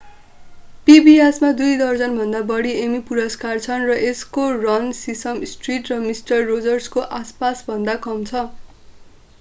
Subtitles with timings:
[0.87, 6.43] pbs मा दुई दर्जनभन्दा बढी एमी पुरस्कार छन् र यसको रन सिसम स्ट्रीट र मिस्टर
[6.49, 8.45] रोजर्सको आसपासभन्दा कम छ